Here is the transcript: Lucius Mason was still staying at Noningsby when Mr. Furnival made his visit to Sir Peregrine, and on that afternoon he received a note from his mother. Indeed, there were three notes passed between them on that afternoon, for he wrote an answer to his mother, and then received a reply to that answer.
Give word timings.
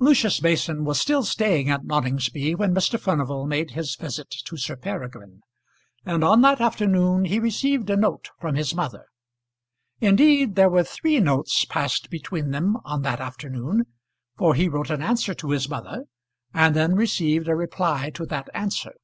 Lucius 0.00 0.40
Mason 0.40 0.86
was 0.86 0.98
still 0.98 1.22
staying 1.22 1.68
at 1.68 1.84
Noningsby 1.84 2.54
when 2.56 2.72
Mr. 2.74 2.98
Furnival 2.98 3.46
made 3.46 3.72
his 3.72 3.94
visit 3.94 4.30
to 4.46 4.56
Sir 4.56 4.74
Peregrine, 4.74 5.42
and 6.02 6.24
on 6.24 6.40
that 6.40 6.62
afternoon 6.62 7.26
he 7.26 7.38
received 7.38 7.90
a 7.90 7.96
note 7.98 8.30
from 8.40 8.54
his 8.54 8.74
mother. 8.74 9.04
Indeed, 10.00 10.54
there 10.54 10.70
were 10.70 10.82
three 10.82 11.20
notes 11.20 11.66
passed 11.66 12.08
between 12.08 12.52
them 12.52 12.78
on 12.86 13.02
that 13.02 13.20
afternoon, 13.20 13.84
for 14.38 14.54
he 14.54 14.66
wrote 14.66 14.88
an 14.88 15.02
answer 15.02 15.34
to 15.34 15.50
his 15.50 15.68
mother, 15.68 16.04
and 16.54 16.74
then 16.74 16.94
received 16.94 17.46
a 17.46 17.54
reply 17.54 18.08
to 18.14 18.24
that 18.24 18.48
answer. 18.54 18.94